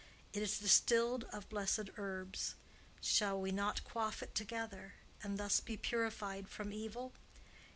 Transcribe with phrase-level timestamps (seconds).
[0.33, 2.55] It is distilled of blessed herbs.
[3.01, 7.13] Shall we not quaff it together, and thus be purified from evil?"